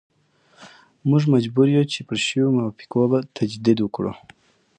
[1.09, 4.13] موږ مجبور یو چې پر شویو موافقو باندې تجدید نظر وکړو.